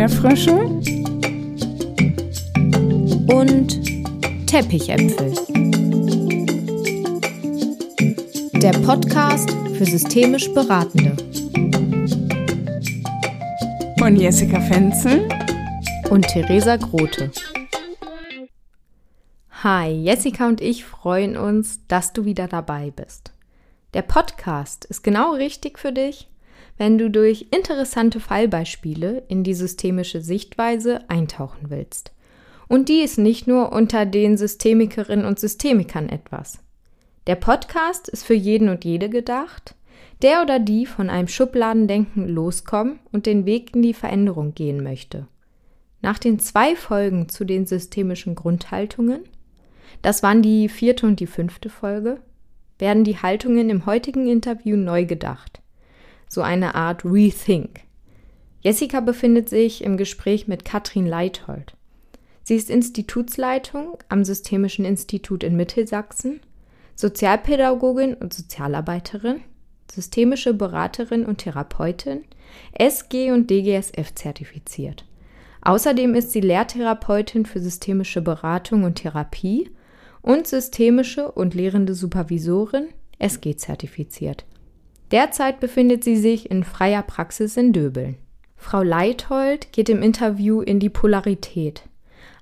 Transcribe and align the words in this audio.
Erdbeerfrösche 0.00 0.54
und 3.34 4.46
Teppichäpfel. 4.46 5.34
Der 8.62 8.72
Podcast 8.78 9.50
für 9.76 9.84
systemisch 9.84 10.50
Beratende. 10.54 11.14
Von 13.98 14.16
Jessica 14.16 14.58
Fenzel 14.62 15.28
und 16.08 16.26
Theresa 16.28 16.76
Grote. 16.76 17.30
Hi, 19.62 19.90
Jessica 19.90 20.48
und 20.48 20.62
ich 20.62 20.86
freuen 20.86 21.36
uns, 21.36 21.86
dass 21.88 22.14
du 22.14 22.24
wieder 22.24 22.48
dabei 22.48 22.90
bist. 22.90 23.32
Der 23.92 24.00
Podcast 24.00 24.86
ist 24.86 25.02
genau 25.02 25.34
richtig 25.34 25.78
für 25.78 25.92
dich, 25.92 26.30
wenn 26.80 26.96
du 26.96 27.10
durch 27.10 27.48
interessante 27.50 28.20
Fallbeispiele 28.20 29.24
in 29.28 29.44
die 29.44 29.52
systemische 29.52 30.22
Sichtweise 30.22 31.10
eintauchen 31.10 31.68
willst. 31.68 32.12
Und 32.68 32.88
die 32.88 33.02
ist 33.02 33.18
nicht 33.18 33.46
nur 33.46 33.70
unter 33.70 34.06
den 34.06 34.38
Systemikerinnen 34.38 35.26
und 35.26 35.38
Systemikern 35.38 36.08
etwas. 36.08 36.60
Der 37.26 37.34
Podcast 37.34 38.08
ist 38.08 38.24
für 38.24 38.32
jeden 38.32 38.70
und 38.70 38.86
jede 38.86 39.10
gedacht, 39.10 39.74
der 40.22 40.40
oder 40.40 40.58
die 40.58 40.86
von 40.86 41.10
einem 41.10 41.28
Schubladendenken 41.28 42.26
loskommen 42.26 42.98
und 43.12 43.26
den 43.26 43.44
Weg 43.44 43.74
in 43.74 43.82
die 43.82 43.92
Veränderung 43.92 44.54
gehen 44.54 44.82
möchte. 44.82 45.26
Nach 46.00 46.18
den 46.18 46.38
zwei 46.38 46.74
Folgen 46.76 47.28
zu 47.28 47.44
den 47.44 47.66
systemischen 47.66 48.34
Grundhaltungen, 48.34 49.20
das 50.00 50.22
waren 50.22 50.40
die 50.40 50.70
vierte 50.70 51.06
und 51.06 51.20
die 51.20 51.26
fünfte 51.26 51.68
Folge, 51.68 52.22
werden 52.78 53.04
die 53.04 53.18
Haltungen 53.18 53.68
im 53.68 53.84
heutigen 53.84 54.26
Interview 54.26 54.78
neu 54.78 55.04
gedacht 55.04 55.59
so 56.30 56.42
eine 56.42 56.76
Art 56.76 57.04
Rethink. 57.04 57.80
Jessica 58.60 59.00
befindet 59.00 59.48
sich 59.48 59.82
im 59.82 59.96
Gespräch 59.96 60.46
mit 60.46 60.64
Katrin 60.64 61.06
Leithold. 61.06 61.74
Sie 62.44 62.54
ist 62.54 62.70
Institutsleitung 62.70 63.98
am 64.08 64.24
Systemischen 64.24 64.84
Institut 64.84 65.42
in 65.42 65.56
Mittelsachsen, 65.56 66.40
Sozialpädagogin 66.94 68.14
und 68.14 68.32
Sozialarbeiterin, 68.32 69.40
systemische 69.90 70.54
Beraterin 70.54 71.26
und 71.26 71.38
Therapeutin, 71.38 72.24
SG 72.72 73.32
und 73.32 73.50
DGSF 73.50 74.14
zertifiziert. 74.14 75.04
Außerdem 75.62 76.14
ist 76.14 76.30
sie 76.30 76.40
Lehrtherapeutin 76.40 77.44
für 77.44 77.60
systemische 77.60 78.22
Beratung 78.22 78.84
und 78.84 78.96
Therapie 78.96 79.70
und 80.22 80.46
systemische 80.46 81.30
und 81.30 81.54
lehrende 81.54 81.94
Supervisorin, 81.94 82.88
SG 83.18 83.56
zertifiziert. 83.56 84.44
Derzeit 85.10 85.58
befindet 85.58 86.04
sie 86.04 86.16
sich 86.16 86.50
in 86.50 86.62
freier 86.62 87.02
Praxis 87.02 87.56
in 87.56 87.72
Döbeln. 87.72 88.16
Frau 88.56 88.82
Leithold 88.82 89.72
geht 89.72 89.88
im 89.88 90.02
Interview 90.02 90.60
in 90.60 90.78
die 90.78 90.90
Polarität. 90.90 91.82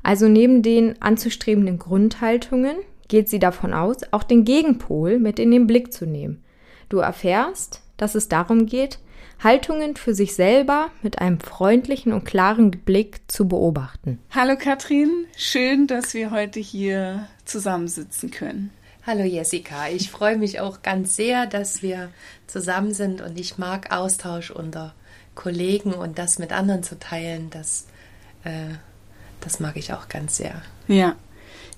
Also 0.03 0.29
neben 0.29 0.63
den 0.63 1.01
anzustrebenden 1.01 1.79
Grundhaltungen 1.79 2.77
geht 3.09 3.29
sie 3.29 3.39
davon 3.39 3.73
aus, 3.73 3.99
auch 4.11 4.23
den 4.23 4.45
Gegenpol 4.45 5.19
mit 5.19 5.39
in 5.39 5.51
den 5.51 5.67
Blick 5.67 5.93
zu 5.93 6.07
nehmen. 6.07 6.45
Du 6.89 6.99
erfährst, 6.99 7.83
dass 7.97 8.15
es 8.15 8.29
darum 8.29 8.67
geht, 8.67 8.99
Haltungen 9.43 9.97
für 9.97 10.15
sich 10.15 10.35
selber 10.35 10.91
mit 11.03 11.21
einem 11.21 11.41
freundlichen 11.41 12.13
und 12.13 12.25
klaren 12.25 12.71
Blick 12.71 13.21
zu 13.29 13.47
beobachten. 13.49 14.19
Hallo 14.31 14.57
Katrin, 14.59 15.27
schön, 15.37 15.87
dass 15.87 16.13
wir 16.13 16.31
heute 16.31 16.61
hier 16.61 17.29
zusammensitzen 17.45 18.31
können. 18.31 18.71
Hallo 19.11 19.25
Jessica, 19.25 19.89
ich 19.89 20.11
freue 20.11 20.37
mich 20.37 20.61
auch 20.61 20.83
ganz 20.83 21.17
sehr, 21.17 21.47
dass 21.47 21.81
wir 21.81 22.11
zusammen 22.47 22.93
sind 22.93 23.23
und 23.23 23.41
ich 23.41 23.57
mag 23.57 23.91
Austausch 23.91 24.51
unter 24.51 24.95
Kollegen 25.35 25.95
und 25.95 26.19
das 26.19 26.39
mit 26.39 26.53
anderen 26.53 26.83
zu 26.83 26.99
teilen, 26.99 27.49
das, 27.49 27.87
äh, 28.45 28.75
das 29.41 29.61
mag 29.61 29.79
ich 29.79 29.95
auch 29.95 30.09
ganz 30.11 30.37
sehr. 30.37 30.61
Ja, 30.89 31.17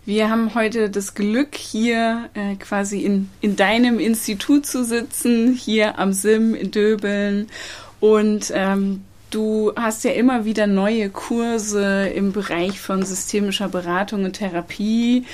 wir 0.05 0.29
haben 0.29 0.57
heute 0.57 0.91
das 0.91 1.15
Glück, 1.15 1.55
hier 1.55 2.31
äh, 2.35 2.57
quasi 2.57 3.05
in, 3.05 3.31
in 3.41 3.55
deinem 3.55 4.01
Institut 4.01 4.67
zu 4.67 4.85
sitzen, 4.85 5.55
hier 5.55 6.01
am 6.01 6.13
SIM 6.13 6.57
in 6.57 6.73
Döbeln 6.73 7.47
und 8.01 8.51
ähm, 8.53 9.05
Du 9.31 9.73
hast 9.77 10.03
ja 10.03 10.11
immer 10.11 10.45
wieder 10.45 10.67
neue 10.67 11.09
Kurse 11.09 12.09
im 12.09 12.33
Bereich 12.33 12.81
von 12.81 13.05
systemischer 13.05 13.69
Beratung 13.69 14.25
und 14.25 14.33
Therapie 14.33 15.25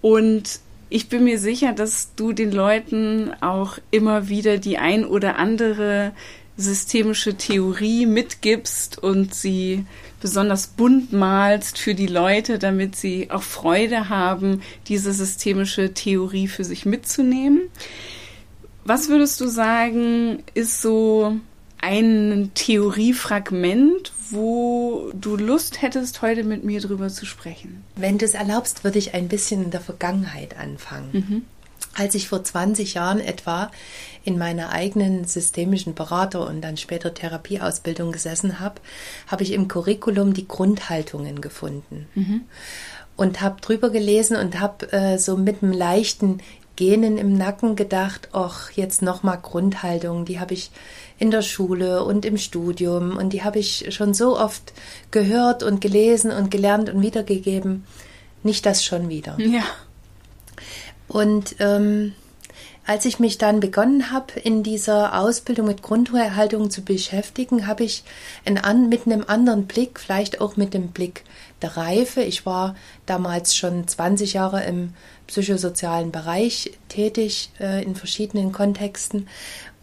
und 0.00 0.58
ich 0.94 1.08
bin 1.08 1.24
mir 1.24 1.40
sicher, 1.40 1.72
dass 1.72 2.14
du 2.14 2.32
den 2.32 2.52
Leuten 2.52 3.32
auch 3.40 3.78
immer 3.90 4.28
wieder 4.28 4.58
die 4.58 4.78
ein 4.78 5.04
oder 5.04 5.40
andere 5.40 6.12
systemische 6.56 7.34
Theorie 7.34 8.06
mitgibst 8.06 9.02
und 9.02 9.34
sie 9.34 9.86
besonders 10.20 10.68
bunt 10.68 11.12
malst 11.12 11.78
für 11.78 11.96
die 11.96 12.06
Leute, 12.06 12.60
damit 12.60 12.94
sie 12.94 13.32
auch 13.32 13.42
Freude 13.42 14.08
haben, 14.08 14.62
diese 14.86 15.12
systemische 15.12 15.94
Theorie 15.94 16.46
für 16.46 16.62
sich 16.62 16.86
mitzunehmen. 16.86 17.62
Was 18.84 19.08
würdest 19.08 19.40
du 19.40 19.48
sagen, 19.48 20.44
ist 20.54 20.80
so 20.80 21.40
ein 21.80 22.52
Theoriefragment, 22.54 24.12
wo 24.30 25.10
du 25.14 25.36
Lust 25.36 25.82
hättest, 25.82 26.22
heute 26.22 26.44
mit 26.44 26.64
mir 26.64 26.80
drüber 26.80 27.08
zu 27.08 27.26
sprechen. 27.26 27.84
Wenn 27.96 28.18
du 28.18 28.24
es 28.24 28.34
erlaubst, 28.34 28.84
würde 28.84 28.98
ich 28.98 29.14
ein 29.14 29.28
bisschen 29.28 29.64
in 29.64 29.70
der 29.70 29.80
Vergangenheit 29.80 30.56
anfangen. 30.56 31.10
Mhm. 31.12 31.44
Als 31.96 32.14
ich 32.14 32.28
vor 32.28 32.42
20 32.42 32.94
Jahren 32.94 33.20
etwa 33.20 33.70
in 34.24 34.36
meiner 34.38 34.70
eigenen 34.70 35.24
systemischen 35.24 35.94
Berater- 35.94 36.46
und 36.46 36.60
dann 36.60 36.76
später 36.76 37.14
Therapieausbildung 37.14 38.10
gesessen 38.10 38.58
habe, 38.58 38.80
habe 39.28 39.42
ich 39.42 39.52
im 39.52 39.68
Curriculum 39.68 40.34
die 40.34 40.48
Grundhaltungen 40.48 41.40
gefunden. 41.40 42.06
Mhm. 42.14 42.42
Und 43.16 43.40
habe 43.42 43.60
drüber 43.60 43.90
gelesen 43.90 44.36
und 44.36 44.58
habe 44.58 44.90
äh, 44.92 45.18
so 45.18 45.36
mit 45.36 45.62
einem 45.62 45.72
leichten 45.72 46.40
Genen 46.76 47.18
im 47.18 47.36
Nacken 47.36 47.76
gedacht, 47.76 48.28
ach, 48.32 48.70
jetzt 48.72 49.02
nochmal 49.02 49.38
Grundhaltung, 49.40 50.24
die 50.24 50.40
habe 50.40 50.54
ich 50.54 50.70
in 51.18 51.30
der 51.30 51.42
Schule 51.42 52.04
und 52.04 52.24
im 52.24 52.36
Studium 52.36 53.16
und 53.16 53.32
die 53.32 53.44
habe 53.44 53.58
ich 53.58 53.94
schon 53.94 54.14
so 54.14 54.38
oft 54.38 54.72
gehört 55.10 55.62
und 55.62 55.80
gelesen 55.80 56.32
und 56.32 56.50
gelernt 56.50 56.90
und 56.90 57.00
wiedergegeben. 57.00 57.84
Nicht 58.42 58.66
das 58.66 58.84
schon 58.84 59.08
wieder. 59.08 59.38
Ja. 59.38 59.62
Und 61.06 61.56
ähm, 61.60 62.14
als 62.86 63.04
ich 63.04 63.18
mich 63.18 63.38
dann 63.38 63.60
begonnen 63.60 64.10
habe, 64.10 64.38
in 64.40 64.62
dieser 64.62 65.18
Ausbildung 65.18 65.66
mit 65.66 65.82
Grundhaltung 65.82 66.70
zu 66.70 66.82
beschäftigen, 66.82 67.66
habe 67.66 67.84
ich 67.84 68.04
ein, 68.44 68.88
mit 68.88 69.06
einem 69.06 69.24
anderen 69.26 69.66
Blick, 69.66 69.98
vielleicht 70.00 70.40
auch 70.40 70.56
mit 70.56 70.74
dem 70.74 70.88
Blick 70.88 71.24
der 71.62 71.76
Reife. 71.76 72.22
Ich 72.22 72.44
war 72.44 72.76
damals 73.06 73.56
schon 73.56 73.88
20 73.88 74.34
Jahre 74.34 74.64
im 74.64 74.92
psychosozialen 75.26 76.12
Bereich 76.12 76.72
tätig, 76.88 77.50
äh, 77.58 77.82
in 77.82 77.94
verschiedenen 77.94 78.52
Kontexten 78.52 79.28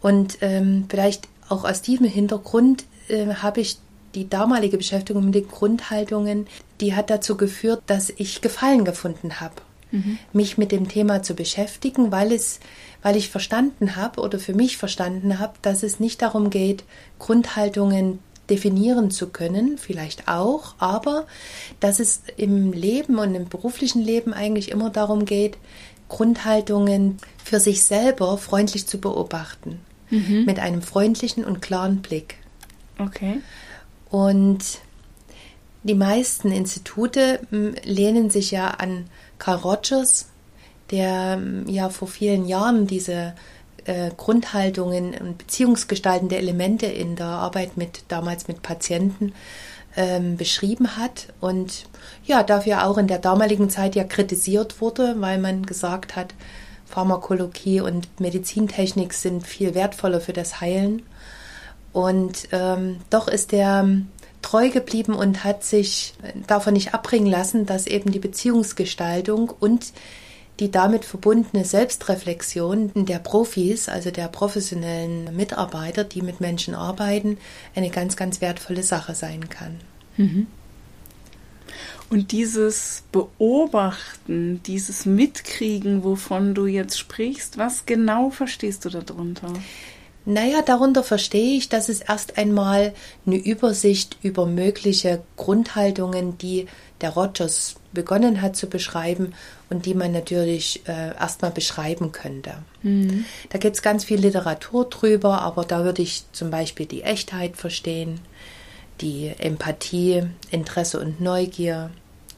und 0.00 0.38
ähm, 0.40 0.86
vielleicht 0.88 1.28
auch 1.48 1.64
aus 1.64 1.82
diesem 1.82 2.06
Hintergrund 2.06 2.84
äh, 3.08 3.34
habe 3.34 3.60
ich 3.60 3.78
die 4.14 4.28
damalige 4.28 4.76
Beschäftigung 4.76 5.24
mit 5.24 5.34
den 5.34 5.48
Grundhaltungen, 5.48 6.46
die 6.80 6.94
hat 6.94 7.08
dazu 7.08 7.36
geführt, 7.36 7.82
dass 7.86 8.10
ich 8.10 8.42
Gefallen 8.42 8.84
gefunden 8.84 9.40
habe, 9.40 9.54
mhm. 9.90 10.18
mich 10.32 10.58
mit 10.58 10.72
dem 10.72 10.88
Thema 10.88 11.22
zu 11.22 11.34
beschäftigen, 11.34 12.12
weil 12.12 12.32
es, 12.32 12.60
weil 13.02 13.16
ich 13.16 13.28
verstanden 13.28 13.96
habe 13.96 14.20
oder 14.20 14.38
für 14.38 14.54
mich 14.54 14.76
verstanden 14.76 15.38
habe, 15.38 15.54
dass 15.62 15.82
es 15.82 16.00
nicht 16.00 16.22
darum 16.22 16.50
geht, 16.50 16.84
Grundhaltungen 17.18 18.20
definieren 18.48 19.10
zu 19.10 19.28
können, 19.28 19.78
vielleicht 19.78 20.28
auch, 20.28 20.74
aber 20.78 21.26
dass 21.80 22.00
es 22.00 22.22
im 22.36 22.72
Leben 22.72 23.18
und 23.18 23.34
im 23.34 23.48
beruflichen 23.48 24.02
Leben 24.02 24.32
eigentlich 24.32 24.70
immer 24.70 24.90
darum 24.90 25.24
geht, 25.24 25.56
Grundhaltungen 26.08 27.18
für 27.42 27.60
sich 27.60 27.84
selber 27.84 28.36
freundlich 28.36 28.86
zu 28.86 28.98
beobachten 28.98 29.80
mhm. 30.10 30.44
mit 30.44 30.58
einem 30.58 30.82
freundlichen 30.82 31.44
und 31.44 31.62
klaren 31.62 32.02
Blick. 32.02 32.36
Okay. 32.98 33.40
Und 34.10 34.62
die 35.82 35.94
meisten 35.94 36.52
Institute 36.52 37.40
lehnen 37.50 38.30
sich 38.30 38.50
ja 38.50 38.68
an 38.68 39.06
Carl 39.38 39.58
Rogers, 39.58 40.26
der 40.92 41.40
ja 41.66 41.88
vor 41.88 42.06
vielen 42.06 42.46
Jahren 42.46 42.86
diese 42.86 43.34
äh, 43.84 44.10
Grundhaltungen 44.16 45.14
und 45.14 45.38
beziehungsgestaltende 45.38 46.36
Elemente 46.36 46.86
in 46.86 47.16
der 47.16 47.26
Arbeit 47.26 47.76
mit 47.76 48.04
damals 48.08 48.46
mit 48.46 48.62
Patienten 48.62 49.32
ähm, 49.96 50.36
beschrieben 50.36 50.96
hat 50.96 51.28
und 51.40 51.84
ja 52.24 52.42
dafür 52.42 52.86
auch 52.86 52.98
in 52.98 53.08
der 53.08 53.18
damaligen 53.18 53.70
Zeit 53.70 53.96
ja 53.96 54.04
kritisiert 54.04 54.80
wurde, 54.80 55.16
weil 55.18 55.38
man 55.38 55.66
gesagt 55.66 56.14
hat, 56.14 56.34
Pharmakologie 56.86 57.80
und 57.80 58.20
Medizintechnik 58.20 59.14
sind 59.14 59.46
viel 59.46 59.74
wertvoller 59.74 60.20
für 60.20 60.34
das 60.34 60.60
Heilen. 60.60 61.02
Und 61.92 62.48
ähm, 62.52 62.98
doch 63.10 63.28
ist 63.28 63.52
er 63.52 63.86
treu 64.42 64.68
geblieben 64.68 65.14
und 65.14 65.44
hat 65.44 65.64
sich 65.64 66.14
davon 66.46 66.74
nicht 66.74 66.94
abbringen 66.94 67.30
lassen, 67.30 67.64
dass 67.64 67.86
eben 67.86 68.12
die 68.12 68.18
Beziehungsgestaltung 68.18 69.50
und 69.58 69.92
die 70.60 70.70
damit 70.70 71.04
verbundene 71.04 71.64
Selbstreflexion 71.64 72.92
der 72.94 73.18
Profis, 73.18 73.88
also 73.88 74.10
der 74.10 74.28
professionellen 74.28 75.34
Mitarbeiter, 75.34 76.04
die 76.04 76.22
mit 76.22 76.40
Menschen 76.40 76.74
arbeiten, 76.74 77.38
eine 77.74 77.90
ganz, 77.90 78.16
ganz 78.16 78.40
wertvolle 78.40 78.82
Sache 78.82 79.14
sein 79.14 79.48
kann. 79.48 79.80
Mhm. 80.16 80.46
Und 82.10 82.32
dieses 82.32 83.04
Beobachten, 83.10 84.62
dieses 84.64 85.06
Mitkriegen, 85.06 86.04
wovon 86.04 86.54
du 86.54 86.66
jetzt 86.66 86.98
sprichst, 86.98 87.56
was 87.56 87.86
genau 87.86 88.28
verstehst 88.28 88.84
du 88.84 88.90
darunter? 88.90 89.50
Naja, 90.24 90.62
darunter 90.62 91.02
verstehe 91.02 91.56
ich, 91.56 91.68
dass 91.68 91.88
es 91.88 92.00
erst 92.00 92.38
einmal 92.38 92.94
eine 93.26 93.36
Übersicht 93.36 94.16
über 94.22 94.46
mögliche 94.46 95.22
Grundhaltungen, 95.36 96.38
die 96.38 96.66
der 97.00 97.10
Rogers 97.10 97.74
begonnen 97.92 98.40
hat 98.40 98.56
zu 98.56 98.68
beschreiben 98.68 99.34
und 99.68 99.84
die 99.86 99.94
man 99.94 100.12
natürlich 100.12 100.82
äh, 100.86 101.14
erstmal 101.14 101.50
beschreiben 101.50 102.12
könnte. 102.12 102.54
Mhm. 102.82 103.24
Da 103.50 103.58
gibt 103.58 103.76
es 103.76 103.82
ganz 103.82 104.04
viel 104.04 104.20
Literatur 104.20 104.88
drüber, 104.88 105.42
aber 105.42 105.64
da 105.64 105.84
würde 105.84 106.02
ich 106.02 106.24
zum 106.32 106.50
Beispiel 106.50 106.86
die 106.86 107.02
Echtheit 107.02 107.56
verstehen, 107.56 108.20
die 109.00 109.32
Empathie, 109.38 110.22
Interesse 110.50 111.00
und 111.00 111.20
Neugier, 111.20 111.90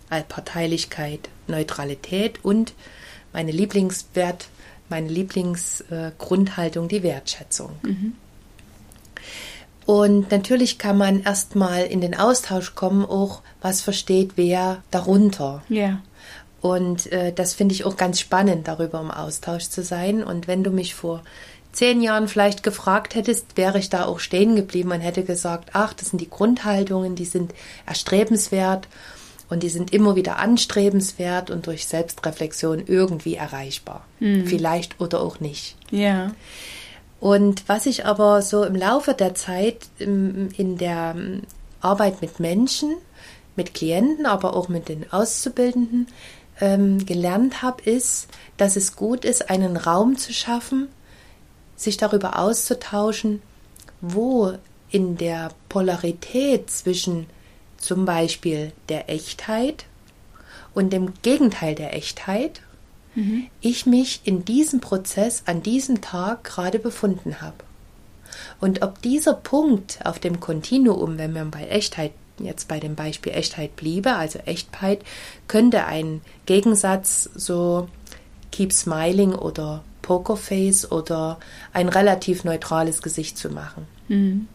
Allparteilichkeit, 0.08 1.28
Neutralität 1.46 2.42
und 2.42 2.72
meine 3.32 3.50
Lieblingswert, 3.52 4.46
meine 4.88 5.08
Lieblingsgrundhaltung, 5.08 6.86
äh, 6.86 6.88
die 6.88 7.02
Wertschätzung. 7.02 7.70
Mhm. 7.82 8.14
Und 9.86 10.30
natürlich 10.30 10.78
kann 10.78 10.96
man 10.96 11.22
erstmal 11.22 11.84
in 11.84 12.00
den 12.00 12.14
Austausch 12.14 12.74
kommen, 12.74 13.04
auch 13.04 13.42
was 13.60 13.82
versteht 13.82 14.32
wer 14.36 14.82
darunter. 14.90 15.62
Ja. 15.68 16.00
Und 16.62 17.12
äh, 17.12 17.32
das 17.32 17.52
finde 17.52 17.74
ich 17.74 17.84
auch 17.84 17.98
ganz 17.98 18.18
spannend, 18.18 18.66
darüber 18.68 19.00
im 19.00 19.10
Austausch 19.10 19.68
zu 19.68 19.82
sein. 19.82 20.24
Und 20.24 20.48
wenn 20.48 20.64
du 20.64 20.70
mich 20.70 20.94
vor 20.94 21.22
zehn 21.72 22.00
Jahren 22.00 22.28
vielleicht 22.28 22.62
gefragt 22.62 23.14
hättest, 23.14 23.58
wäre 23.58 23.78
ich 23.78 23.90
da 23.90 24.06
auch 24.06 24.20
stehen 24.20 24.56
geblieben 24.56 24.92
und 24.92 25.00
hätte 25.00 25.24
gesagt, 25.24 25.70
ach, 25.74 25.92
das 25.92 26.10
sind 26.10 26.20
die 26.20 26.30
Grundhaltungen, 26.30 27.16
die 27.16 27.26
sind 27.26 27.52
erstrebenswert 27.84 28.88
und 29.54 29.62
die 29.62 29.68
sind 29.68 29.92
immer 29.92 30.16
wieder 30.16 30.38
anstrebenswert 30.38 31.48
und 31.48 31.68
durch 31.68 31.86
Selbstreflexion 31.86 32.82
irgendwie 32.86 33.36
erreichbar. 33.36 34.04
Mhm. 34.18 34.46
Vielleicht 34.46 35.00
oder 35.00 35.20
auch 35.20 35.38
nicht. 35.38 35.76
Ja. 35.92 36.32
Und 37.20 37.68
was 37.68 37.86
ich 37.86 38.04
aber 38.04 38.42
so 38.42 38.64
im 38.64 38.74
Laufe 38.74 39.14
der 39.14 39.36
Zeit 39.36 39.86
in 39.98 40.76
der 40.76 41.14
Arbeit 41.80 42.20
mit 42.20 42.40
Menschen, 42.40 42.96
mit 43.54 43.74
Klienten, 43.74 44.26
aber 44.26 44.56
auch 44.56 44.68
mit 44.68 44.88
den 44.88 45.10
Auszubildenden 45.12 46.08
ähm, 46.60 47.06
gelernt 47.06 47.62
habe, 47.62 47.88
ist, 47.88 48.26
dass 48.56 48.74
es 48.74 48.96
gut 48.96 49.24
ist, 49.24 49.50
einen 49.50 49.76
Raum 49.76 50.16
zu 50.16 50.32
schaffen, 50.32 50.88
sich 51.76 51.96
darüber 51.96 52.40
auszutauschen, 52.40 53.40
wo 54.00 54.52
in 54.90 55.16
der 55.16 55.50
Polarität 55.68 56.70
zwischen 56.70 57.26
zum 57.84 58.04
Beispiel 58.04 58.72
der 58.88 59.10
Echtheit 59.10 59.86
und 60.74 60.92
dem 60.92 61.12
Gegenteil 61.22 61.74
der 61.74 61.94
Echtheit, 61.94 62.60
mhm. 63.14 63.46
ich 63.60 63.86
mich 63.86 64.22
in 64.24 64.44
diesem 64.44 64.80
Prozess 64.80 65.44
an 65.46 65.62
diesem 65.62 66.00
Tag 66.00 66.44
gerade 66.44 66.78
befunden 66.78 67.40
habe. 67.40 67.56
Und 68.60 68.82
ob 68.82 69.00
dieser 69.02 69.34
Punkt 69.34 70.00
auf 70.04 70.18
dem 70.18 70.40
Kontinuum, 70.40 71.18
wenn 71.18 71.32
man 71.32 71.50
bei 71.50 71.66
Echtheit 71.68 72.12
jetzt 72.38 72.66
bei 72.66 72.80
dem 72.80 72.96
Beispiel 72.96 73.32
Echtheit 73.32 73.76
bliebe, 73.76 74.14
also 74.14 74.40
Echtheit, 74.40 75.04
könnte 75.46 75.84
ein 75.84 76.20
Gegensatz 76.46 77.30
so 77.34 77.88
Keep 78.50 78.72
Smiling 78.72 79.34
oder 79.34 79.84
Pokerface 80.02 80.90
oder 80.90 81.38
ein 81.72 81.88
relativ 81.88 82.44
neutrales 82.44 83.02
Gesicht 83.02 83.38
zu 83.38 83.50
machen. 83.50 83.86
Mhm. 84.08 84.48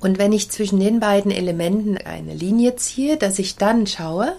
Und 0.00 0.18
wenn 0.18 0.32
ich 0.32 0.50
zwischen 0.50 0.80
den 0.80 1.00
beiden 1.00 1.30
Elementen 1.30 1.96
eine 1.96 2.34
Linie 2.34 2.76
ziehe, 2.76 3.16
dass 3.16 3.38
ich 3.38 3.56
dann 3.56 3.86
schaue, 3.86 4.36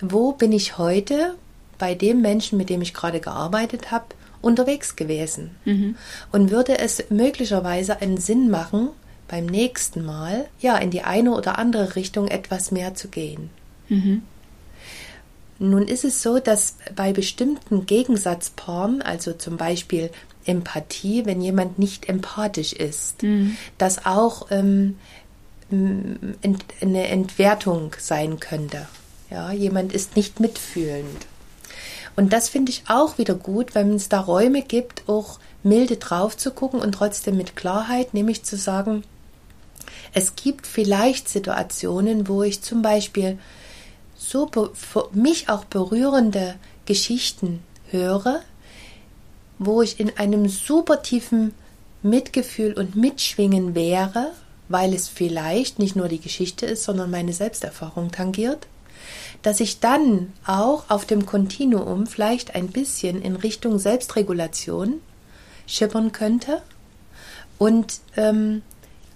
wo 0.00 0.32
bin 0.32 0.52
ich 0.52 0.78
heute 0.78 1.34
bei 1.78 1.94
dem 1.94 2.20
Menschen, 2.20 2.58
mit 2.58 2.70
dem 2.70 2.82
ich 2.82 2.94
gerade 2.94 3.20
gearbeitet 3.20 3.90
habe, 3.90 4.06
unterwegs 4.42 4.96
gewesen? 4.96 5.56
Mhm. 5.64 5.96
Und 6.32 6.50
würde 6.50 6.78
es 6.78 7.10
möglicherweise 7.10 8.00
einen 8.00 8.18
Sinn 8.18 8.50
machen, 8.50 8.90
beim 9.28 9.46
nächsten 9.46 10.04
Mal 10.04 10.46
ja 10.60 10.76
in 10.76 10.90
die 10.90 11.02
eine 11.02 11.34
oder 11.34 11.58
andere 11.58 11.96
Richtung 11.96 12.28
etwas 12.28 12.70
mehr 12.70 12.94
zu 12.94 13.08
gehen? 13.08 13.50
Mhm. 13.88 14.22
Nun 15.58 15.88
ist 15.88 16.04
es 16.04 16.22
so, 16.22 16.38
dass 16.38 16.76
bei 16.94 17.12
bestimmten 17.12 17.86
Gegensatzpaaren, 17.86 19.00
also 19.00 19.32
zum 19.32 19.56
Beispiel 19.56 20.10
Empathie, 20.46 21.26
wenn 21.26 21.40
jemand 21.40 21.78
nicht 21.78 22.08
empathisch 22.08 22.72
ist, 22.72 23.22
mhm. 23.22 23.56
dass 23.78 24.06
auch 24.06 24.50
ähm, 24.50 24.96
ent, 25.70 26.64
eine 26.80 27.08
Entwertung 27.08 27.94
sein 27.98 28.40
könnte. 28.40 28.86
Ja, 29.30 29.50
jemand 29.52 29.92
ist 29.92 30.16
nicht 30.16 30.40
mitfühlend. 30.40 31.26
Und 32.14 32.32
das 32.32 32.48
finde 32.48 32.70
ich 32.70 32.84
auch 32.88 33.18
wieder 33.18 33.34
gut, 33.34 33.74
wenn 33.74 33.94
es 33.94 34.08
da 34.08 34.20
Räume 34.20 34.62
gibt, 34.62 35.08
auch 35.08 35.38
milde 35.62 35.96
drauf 35.96 36.36
zu 36.36 36.50
gucken 36.50 36.80
und 36.80 36.92
trotzdem 36.92 37.36
mit 37.36 37.56
Klarheit, 37.56 38.14
nämlich 38.14 38.44
zu 38.44 38.56
sagen, 38.56 39.02
es 40.14 40.34
gibt 40.36 40.66
vielleicht 40.66 41.28
Situationen, 41.28 42.28
wo 42.28 42.42
ich 42.42 42.62
zum 42.62 42.82
Beispiel 42.82 43.38
so 44.16 44.50
mich 45.12 45.48
auch 45.48 45.64
berührende 45.64 46.54
Geschichten 46.86 47.62
höre, 47.90 48.40
wo 49.58 49.82
ich 49.82 50.00
in 50.00 50.16
einem 50.16 50.48
super 50.48 51.02
tiefen 51.02 51.54
Mitgefühl 52.02 52.74
und 52.74 52.96
Mitschwingen 52.96 53.74
wäre, 53.74 54.32
weil 54.68 54.92
es 54.94 55.08
vielleicht 55.08 55.78
nicht 55.78 55.96
nur 55.96 56.08
die 56.08 56.20
Geschichte 56.20 56.66
ist, 56.66 56.84
sondern 56.84 57.10
meine 57.10 57.32
Selbsterfahrung 57.32 58.10
tangiert, 58.10 58.66
dass 59.42 59.60
ich 59.60 59.80
dann 59.80 60.32
auch 60.46 60.90
auf 60.90 61.04
dem 61.04 61.26
Kontinuum 61.26 62.06
vielleicht 62.06 62.54
ein 62.54 62.68
bisschen 62.68 63.22
in 63.22 63.36
Richtung 63.36 63.78
Selbstregulation 63.78 65.00
schippern 65.66 66.12
könnte 66.12 66.62
und 67.58 68.00
ähm, 68.16 68.62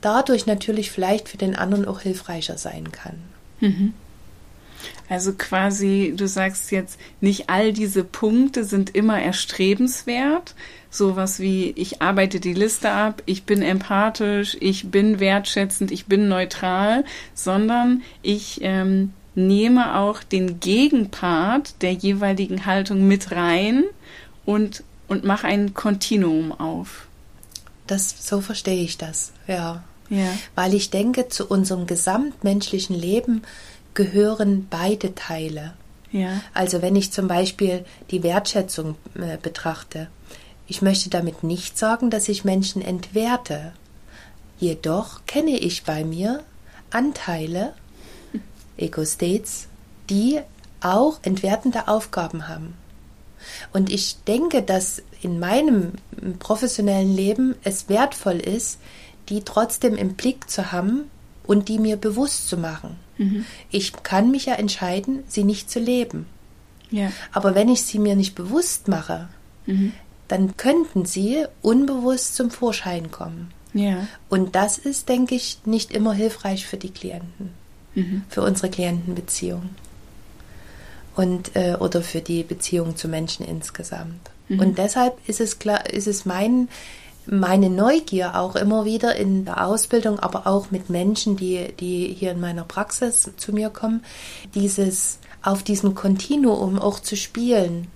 dadurch 0.00 0.46
natürlich 0.46 0.90
vielleicht 0.90 1.28
für 1.28 1.36
den 1.36 1.56
anderen 1.56 1.84
auch 1.84 2.00
hilfreicher 2.00 2.58
sein 2.58 2.92
kann. 2.92 3.20
Mhm. 3.60 3.94
Also 5.08 5.32
quasi, 5.32 6.14
du 6.16 6.28
sagst 6.28 6.70
jetzt, 6.70 6.98
nicht 7.20 7.50
all 7.50 7.72
diese 7.72 8.04
Punkte 8.04 8.64
sind 8.64 8.94
immer 8.94 9.20
erstrebenswert. 9.20 10.54
Sowas 10.90 11.38
wie, 11.38 11.70
ich 11.70 12.02
arbeite 12.02 12.40
die 12.40 12.54
Liste 12.54 12.90
ab, 12.90 13.22
ich 13.26 13.44
bin 13.44 13.62
empathisch, 13.62 14.56
ich 14.60 14.90
bin 14.90 15.20
wertschätzend, 15.20 15.92
ich 15.92 16.06
bin 16.06 16.28
neutral, 16.28 17.04
sondern 17.34 18.02
ich 18.22 18.60
ähm, 18.62 19.12
nehme 19.34 19.96
auch 19.98 20.22
den 20.22 20.60
Gegenpart 20.60 21.82
der 21.82 21.92
jeweiligen 21.92 22.66
Haltung 22.66 23.06
mit 23.06 23.30
rein 23.30 23.84
und, 24.44 24.82
und 25.08 25.24
mache 25.24 25.46
ein 25.46 25.74
Kontinuum 25.74 26.52
auf. 26.52 27.06
Das, 27.86 28.26
so 28.26 28.40
verstehe 28.40 28.82
ich 28.82 28.98
das, 28.98 29.32
ja. 29.46 29.82
ja. 30.08 30.28
Weil 30.54 30.74
ich 30.74 30.90
denke, 30.90 31.28
zu 31.28 31.46
unserem 31.46 31.86
gesamtmenschlichen 31.86 32.96
Leben 32.96 33.42
gehören 33.94 34.66
beide 34.68 35.14
Teile. 35.14 35.74
Ja. 36.12 36.40
Also 36.54 36.82
wenn 36.82 36.96
ich 36.96 37.12
zum 37.12 37.28
Beispiel 37.28 37.84
die 38.10 38.22
Wertschätzung 38.22 38.96
äh, 39.14 39.36
betrachte, 39.38 40.08
ich 40.66 40.82
möchte 40.82 41.10
damit 41.10 41.42
nicht 41.42 41.78
sagen, 41.78 42.10
dass 42.10 42.28
ich 42.28 42.44
Menschen 42.44 42.82
entwerte. 42.82 43.72
Jedoch 44.58 45.22
kenne 45.26 45.58
ich 45.58 45.84
bei 45.84 46.04
mir 46.04 46.44
Anteile, 46.90 47.74
Ego-States, 48.76 49.66
die 50.08 50.40
auch 50.80 51.18
entwertende 51.22 51.88
Aufgaben 51.88 52.48
haben. 52.48 52.74
Und 53.72 53.90
ich 53.90 54.22
denke, 54.24 54.62
dass 54.62 55.02
in 55.22 55.38
meinem 55.38 55.92
professionellen 56.38 57.14
Leben 57.14 57.54
es 57.64 57.88
wertvoll 57.88 58.38
ist, 58.38 58.78
die 59.28 59.42
trotzdem 59.42 59.96
im 59.96 60.14
Blick 60.14 60.50
zu 60.50 60.72
haben 60.72 61.10
und 61.50 61.68
die 61.68 61.80
mir 61.80 61.96
bewusst 61.96 62.48
zu 62.48 62.56
machen. 62.56 62.94
Mhm. 63.18 63.44
Ich 63.72 64.04
kann 64.04 64.30
mich 64.30 64.46
ja 64.46 64.54
entscheiden, 64.54 65.24
sie 65.26 65.42
nicht 65.42 65.68
zu 65.68 65.80
leben. 65.80 66.26
Ja. 66.92 67.10
Aber 67.32 67.56
wenn 67.56 67.68
ich 67.68 67.82
sie 67.82 67.98
mir 67.98 68.14
nicht 68.14 68.36
bewusst 68.36 68.86
mache, 68.86 69.28
mhm. 69.66 69.92
dann 70.28 70.56
könnten 70.56 71.06
sie 71.06 71.44
unbewusst 71.60 72.36
zum 72.36 72.52
Vorschein 72.52 73.10
kommen. 73.10 73.50
Ja. 73.74 74.06
Und 74.28 74.54
das 74.54 74.78
ist, 74.78 75.08
denke 75.08 75.34
ich, 75.34 75.58
nicht 75.64 75.90
immer 75.90 76.12
hilfreich 76.12 76.68
für 76.68 76.76
die 76.76 76.92
Klienten, 76.92 77.50
mhm. 77.96 78.22
für 78.28 78.42
unsere 78.42 78.70
Klientenbeziehung 78.70 79.70
und 81.16 81.56
äh, 81.56 81.74
oder 81.80 82.00
für 82.00 82.20
die 82.20 82.44
Beziehung 82.44 82.94
zu 82.94 83.08
Menschen 83.08 83.44
insgesamt. 83.44 84.30
Mhm. 84.46 84.60
Und 84.60 84.78
deshalb 84.78 85.18
ist 85.28 85.40
es 85.40 85.58
klar, 85.58 85.90
ist 85.90 86.06
es 86.06 86.24
mein 86.24 86.68
meine 87.30 87.70
Neugier 87.70 88.34
auch 88.34 88.56
immer 88.56 88.84
wieder 88.84 89.14
in 89.14 89.44
der 89.44 89.64
Ausbildung, 89.64 90.18
aber 90.18 90.48
auch 90.48 90.72
mit 90.72 90.90
Menschen, 90.90 91.36
die, 91.36 91.72
die 91.78 92.14
hier 92.18 92.32
in 92.32 92.40
meiner 92.40 92.64
Praxis 92.64 93.30
zu 93.36 93.52
mir 93.52 93.70
kommen, 93.70 94.04
dieses 94.54 95.18
auf 95.42 95.62
diesem 95.62 95.94
Kontinuum 95.94 96.78
auch 96.78 96.98
zu 96.98 97.16
spielen 97.16 97.86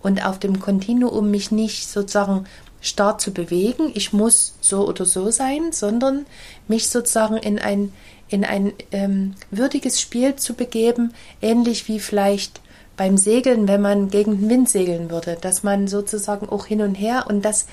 und 0.00 0.24
auf 0.24 0.38
dem 0.38 0.60
Kontinuum 0.60 1.30
mich 1.30 1.50
nicht 1.50 1.88
sozusagen 1.88 2.44
stark 2.80 3.20
zu 3.20 3.32
bewegen, 3.32 3.90
ich 3.92 4.12
muss 4.12 4.54
so 4.60 4.86
oder 4.86 5.04
so 5.04 5.30
sein, 5.30 5.72
sondern 5.72 6.24
mich 6.68 6.88
sozusagen 6.88 7.36
in 7.36 7.58
ein 7.58 7.92
in 8.28 8.44
ein 8.44 8.72
ähm, 8.92 9.34
würdiges 9.50 10.00
Spiel 10.00 10.36
zu 10.36 10.54
begeben, 10.54 11.12
ähnlich 11.42 11.88
wie 11.88 11.98
vielleicht 11.98 12.60
beim 12.96 13.16
Segeln, 13.16 13.66
wenn 13.66 13.80
man 13.80 14.08
gegen 14.08 14.38
den 14.38 14.48
Wind 14.48 14.68
segeln 14.68 15.10
würde, 15.10 15.36
dass 15.40 15.64
man 15.64 15.88
sozusagen 15.88 16.48
auch 16.48 16.66
hin 16.66 16.80
und 16.80 16.94
her 16.94 17.24
und 17.28 17.44
dass 17.44 17.66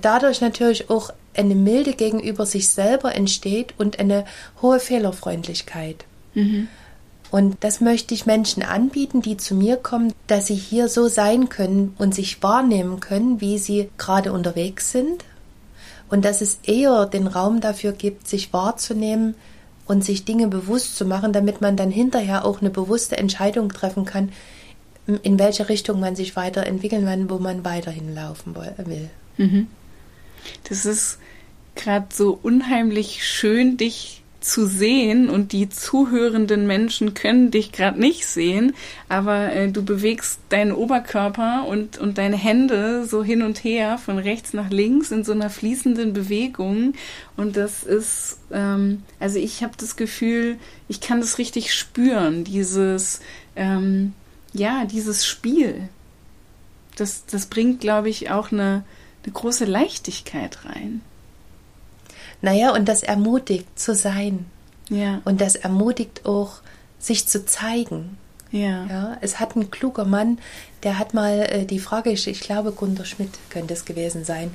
dadurch 0.00 0.40
natürlich 0.40 0.90
auch 0.90 1.10
eine 1.34 1.54
Milde 1.54 1.92
gegenüber 1.92 2.46
sich 2.46 2.68
selber 2.68 3.14
entsteht 3.14 3.74
und 3.78 3.98
eine 3.98 4.24
hohe 4.62 4.80
Fehlerfreundlichkeit. 4.80 6.04
Mhm. 6.34 6.68
Und 7.30 7.58
das 7.60 7.80
möchte 7.80 8.12
ich 8.12 8.26
Menschen 8.26 8.62
anbieten, 8.64 9.22
die 9.22 9.36
zu 9.36 9.54
mir 9.54 9.76
kommen, 9.76 10.12
dass 10.26 10.46
sie 10.46 10.56
hier 10.56 10.88
so 10.88 11.06
sein 11.06 11.48
können 11.48 11.94
und 11.98 12.14
sich 12.14 12.42
wahrnehmen 12.42 12.98
können, 12.98 13.40
wie 13.40 13.58
sie 13.58 13.88
gerade 13.98 14.32
unterwegs 14.32 14.90
sind. 14.90 15.24
Und 16.08 16.24
dass 16.24 16.40
es 16.40 16.58
eher 16.64 17.06
den 17.06 17.28
Raum 17.28 17.60
dafür 17.60 17.92
gibt, 17.92 18.26
sich 18.26 18.52
wahrzunehmen 18.52 19.36
und 19.86 20.04
sich 20.04 20.24
Dinge 20.24 20.48
bewusst 20.48 20.96
zu 20.96 21.04
machen, 21.04 21.32
damit 21.32 21.60
man 21.60 21.76
dann 21.76 21.92
hinterher 21.92 22.44
auch 22.44 22.60
eine 22.60 22.70
bewusste 22.70 23.16
Entscheidung 23.16 23.68
treffen 23.68 24.04
kann, 24.04 24.32
in 25.22 25.38
welche 25.38 25.68
Richtung 25.68 26.00
man 26.00 26.16
sich 26.16 26.34
weiterentwickeln 26.34 27.06
will, 27.06 27.30
wo 27.30 27.38
man 27.38 27.64
weiterhin 27.64 28.12
laufen 28.12 28.56
will. 28.56 29.10
Mhm. 29.36 29.68
Das 30.68 30.86
ist 30.86 31.18
gerade 31.74 32.06
so 32.12 32.38
unheimlich 32.42 33.26
schön, 33.26 33.76
dich 33.76 34.20
zu 34.40 34.66
sehen 34.66 35.28
und 35.28 35.52
die 35.52 35.68
zuhörenden 35.68 36.66
Menschen 36.66 37.14
können 37.14 37.50
dich 37.50 37.72
gerade 37.72 38.00
nicht 38.00 38.26
sehen, 38.26 38.74
aber 39.08 39.52
äh, 39.52 39.70
du 39.70 39.84
bewegst 39.84 40.40
deinen 40.48 40.72
Oberkörper 40.72 41.66
und, 41.68 41.98
und 41.98 42.16
deine 42.16 42.36
Hände 42.36 43.04
so 43.06 43.22
hin 43.22 43.42
und 43.42 43.62
her 43.62 43.98
von 43.98 44.18
rechts 44.18 44.54
nach 44.54 44.70
links 44.70 45.10
in 45.10 45.24
so 45.24 45.32
einer 45.32 45.50
fließenden 45.50 46.14
Bewegung 46.14 46.94
und 47.36 47.56
das 47.56 47.84
ist, 47.84 48.38
ähm, 48.50 49.02
also 49.18 49.38
ich 49.38 49.62
habe 49.62 49.74
das 49.76 49.96
Gefühl, 49.96 50.56
ich 50.88 51.00
kann 51.00 51.20
das 51.20 51.38
richtig 51.38 51.74
spüren, 51.74 52.44
dieses, 52.44 53.20
ähm, 53.56 54.14
ja, 54.52 54.84
dieses 54.86 55.26
Spiel. 55.26 55.88
Das, 56.96 57.24
das 57.26 57.46
bringt, 57.46 57.80
glaube 57.80 58.08
ich, 58.08 58.30
auch 58.30 58.52
eine, 58.52 58.84
eine 59.24 59.32
große 59.32 59.64
Leichtigkeit 59.64 60.64
rein. 60.64 61.00
Naja, 62.42 62.72
und 62.72 62.88
das 62.88 63.02
ermutigt 63.02 63.78
zu 63.78 63.94
sein. 63.94 64.46
Ja. 64.88 65.20
Und 65.24 65.40
das 65.40 65.56
ermutigt 65.56 66.26
auch, 66.26 66.60
sich 66.98 67.26
zu 67.26 67.44
zeigen. 67.44 68.18
Ja. 68.50 68.86
ja. 68.86 69.16
Es 69.20 69.38
hat 69.38 69.56
ein 69.56 69.70
kluger 69.70 70.04
Mann, 70.04 70.38
der 70.82 70.98
hat 70.98 71.14
mal 71.14 71.40
äh, 71.40 71.64
die 71.66 71.78
Frage, 71.78 72.10
ich, 72.10 72.26
ich 72.26 72.40
glaube, 72.40 72.72
Gunter 72.72 73.04
Schmidt 73.04 73.30
könnte 73.48 73.74
es 73.74 73.84
gewesen 73.84 74.24
sein. 74.24 74.50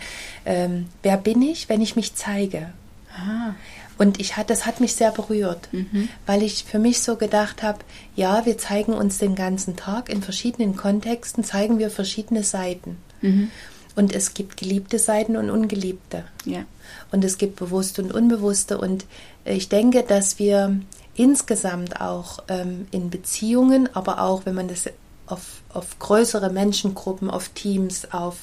Ähm, 0.45 0.87
wer 1.01 1.17
bin 1.17 1.41
ich, 1.41 1.69
wenn 1.69 1.81
ich 1.81 1.95
mich 1.95 2.15
zeige? 2.15 2.73
Ah. 3.15 3.53
Und 3.97 4.19
ich 4.19 4.35
hat, 4.35 4.49
das 4.49 4.65
hat 4.65 4.81
mich 4.81 4.95
sehr 4.95 5.11
berührt, 5.11 5.69
mhm. 5.71 6.09
weil 6.25 6.43
ich 6.43 6.65
für 6.65 6.79
mich 6.79 7.01
so 7.01 7.15
gedacht 7.15 7.63
habe, 7.63 7.79
ja, 8.15 8.45
wir 8.45 8.57
zeigen 8.57 8.93
uns 8.93 9.19
den 9.19 9.35
ganzen 9.35 9.77
Tag 9.77 10.09
in 10.09 10.21
verschiedenen 10.21 10.75
Kontexten, 10.75 11.45
zeigen 11.45 11.79
wir 11.79 11.89
verschiedene 11.89 12.43
Seiten. 12.43 12.97
Mhm. 13.21 13.51
Und 13.95 14.13
es 14.13 14.33
gibt 14.33 14.57
geliebte 14.57 14.99
Seiten 14.99 15.37
und 15.37 15.49
ungeliebte. 15.49 16.25
Ja. 16.43 16.65
Und 17.11 17.23
es 17.23 17.37
gibt 17.37 17.55
bewusste 17.55 18.03
und 18.03 18.13
unbewusste. 18.13 18.77
Und 18.77 19.05
ich 19.45 19.69
denke, 19.69 20.03
dass 20.03 20.37
wir 20.37 20.79
insgesamt 21.15 22.01
auch 22.01 22.39
ähm, 22.49 22.87
in 22.91 23.09
Beziehungen, 23.09 23.89
aber 23.95 24.21
auch 24.21 24.45
wenn 24.45 24.55
man 24.55 24.67
das 24.67 24.89
auf, 25.27 25.61
auf 25.73 25.97
größere 25.99 26.49
Menschengruppen, 26.49 27.29
auf 27.29 27.49
Teams, 27.49 28.11
auf 28.11 28.37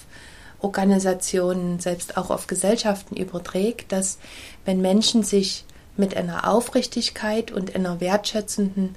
Organisationen, 0.60 1.80
selbst 1.80 2.16
auch 2.16 2.30
auf 2.30 2.46
Gesellschaften 2.46 3.16
überträgt, 3.16 3.92
dass 3.92 4.18
wenn 4.64 4.80
Menschen 4.80 5.22
sich 5.22 5.64
mit 5.96 6.16
einer 6.16 6.48
Aufrichtigkeit 6.48 7.50
und 7.50 7.74
einer 7.74 8.00
wertschätzenden 8.00 8.94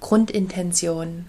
Grundintention 0.00 1.26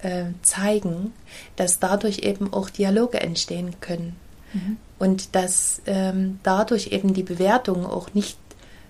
äh, 0.00 0.26
zeigen, 0.42 1.12
dass 1.56 1.80
dadurch 1.80 2.20
eben 2.20 2.52
auch 2.52 2.70
Dialoge 2.70 3.20
entstehen 3.20 3.80
können. 3.80 4.16
Mhm. 4.52 4.76
Und 4.98 5.34
dass 5.34 5.82
ähm, 5.86 6.40
dadurch 6.42 6.88
eben 6.88 7.14
die 7.14 7.22
Bewertungen 7.22 7.86
auch 7.86 8.14
nicht 8.14 8.38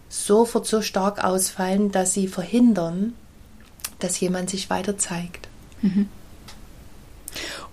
sofort 0.08 0.66
so 0.66 0.80
stark 0.80 1.22
ausfallen, 1.22 1.92
dass 1.92 2.14
sie 2.14 2.28
verhindern, 2.28 3.14
dass 3.98 4.18
jemand 4.20 4.50
sich 4.50 4.70
weiter 4.70 4.96
zeigt. 4.96 5.48
Mhm. 5.82 6.08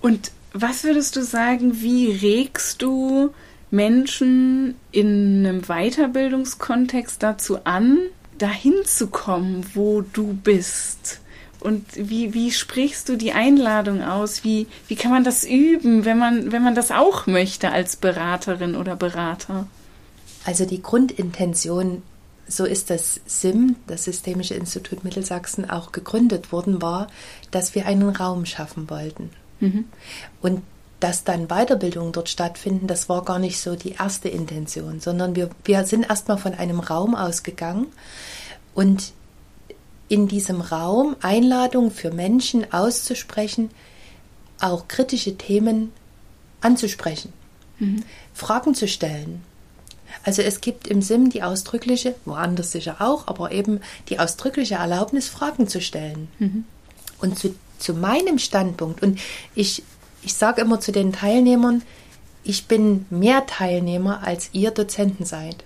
Und 0.01 0.31
was 0.53 0.83
würdest 0.83 1.15
du 1.15 1.23
sagen, 1.23 1.81
wie 1.81 2.11
regst 2.11 2.81
du 2.81 3.33
Menschen 3.71 4.75
in 4.91 5.45
einem 5.45 5.61
Weiterbildungskontext 5.63 7.21
dazu 7.21 7.59
an, 7.65 7.97
dahin 8.37 8.75
zu 8.85 9.07
kommen, 9.07 9.65
wo 9.73 10.01
du 10.01 10.33
bist? 10.33 11.19
Und 11.65 11.83
wie, 11.95 12.35
wie 12.35 12.51
sprichst 12.51 13.09
du 13.09 13.15
die 13.15 13.33
Einladung 13.33 14.03
aus? 14.03 14.43
Wie, 14.43 14.67
wie 14.87 14.95
kann 14.95 15.09
man 15.09 15.23
das 15.23 15.43
üben, 15.43 16.05
wenn 16.05 16.19
man, 16.19 16.51
wenn 16.51 16.63
man 16.63 16.75
das 16.75 16.91
auch 16.91 17.25
möchte 17.25 17.71
als 17.71 17.95
Beraterin 17.95 18.75
oder 18.75 18.95
Berater? 18.95 19.65
Also 20.45 20.65
die 20.65 20.83
Grundintention, 20.83 22.03
so 22.47 22.65
ist 22.65 22.91
das 22.91 23.19
SIM, 23.25 23.77
das 23.87 24.03
Systemische 24.03 24.53
Institut 24.53 25.03
Mittelsachsen, 25.03 25.67
auch 25.67 25.91
gegründet 25.91 26.51
worden, 26.51 26.83
war, 26.83 27.07
dass 27.49 27.73
wir 27.73 27.87
einen 27.87 28.09
Raum 28.09 28.45
schaffen 28.45 28.87
wollten. 28.91 29.31
Mhm. 29.59 29.85
Und 30.43 30.61
dass 30.99 31.23
dann 31.23 31.47
Weiterbildungen 31.47 32.11
dort 32.11 32.29
stattfinden, 32.29 32.85
das 32.85 33.09
war 33.09 33.25
gar 33.25 33.39
nicht 33.39 33.59
so 33.59 33.75
die 33.75 33.93
erste 33.93 34.29
Intention, 34.29 34.99
sondern 34.99 35.35
wir, 35.35 35.49
wir 35.63 35.83
sind 35.85 36.11
erstmal 36.11 36.37
von 36.37 36.53
einem 36.53 36.79
Raum 36.79 37.15
ausgegangen 37.15 37.87
und 38.75 39.13
in 40.07 40.27
diesem 40.27 40.61
Raum 40.61 41.15
Einladungen 41.21 41.91
für 41.91 42.11
Menschen 42.11 42.71
auszusprechen, 42.71 43.71
auch 44.59 44.87
kritische 44.87 45.37
Themen 45.37 45.91
anzusprechen, 46.61 47.33
mhm. 47.79 48.03
Fragen 48.33 48.75
zu 48.75 48.87
stellen. 48.87 49.43
Also 50.23 50.41
es 50.41 50.61
gibt 50.61 50.87
im 50.87 51.01
SIM 51.01 51.29
die 51.29 51.43
ausdrückliche, 51.43 52.15
woanders 52.25 52.71
sicher 52.71 52.97
auch, 52.99 53.27
aber 53.27 53.51
eben 53.51 53.81
die 54.09 54.19
ausdrückliche 54.19 54.75
Erlaubnis, 54.75 55.27
Fragen 55.27 55.67
zu 55.67 55.81
stellen. 55.81 56.29
Mhm. 56.39 56.65
Und 57.19 57.37
zu, 57.37 57.55
zu 57.79 57.93
meinem 57.93 58.39
Standpunkt, 58.39 59.01
und 59.03 59.19
ich, 59.55 59.83
ich 60.21 60.33
sage 60.33 60.61
immer 60.61 60.79
zu 60.79 60.91
den 60.91 61.11
Teilnehmern, 61.11 61.83
ich 62.43 62.67
bin 62.67 63.05
mehr 63.09 63.45
Teilnehmer, 63.45 64.21
als 64.23 64.49
ihr 64.53 64.71
Dozenten 64.71 65.25
seid. 65.25 65.63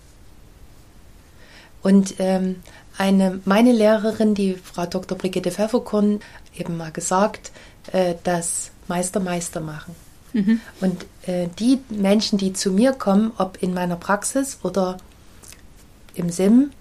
Und 1.81 2.15
ähm, 2.19 2.57
eine, 2.99 3.39
meine 3.45 3.71
Lehrerin, 3.71 4.35
die 4.35 4.55
Frau 4.55 4.85
Dr. 4.85 5.17
Brigitte 5.17 5.51
Pfefferkorn, 5.51 6.19
eben 6.55 6.75
mal 6.75 6.91
gesagt, 6.91 7.51
äh, 7.93 8.15
dass 8.23 8.71
Meister 8.87 9.21
Meister 9.21 9.61
machen. 9.61 9.95
Mhm. 10.33 10.59
Und 10.81 11.05
äh, 11.25 11.47
die 11.59 11.79
Menschen, 11.89 12.37
die 12.37 12.51
zu 12.51 12.71
mir 12.71 12.91
kommen, 12.91 13.31
ob 13.37 13.63
in 13.63 13.73
meiner 13.73 13.95
Praxis 13.95 14.59
oder 14.63 14.97
im 16.13 16.29
SIM, 16.29 16.71